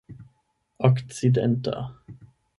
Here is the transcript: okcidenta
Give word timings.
okcidenta 0.87 1.75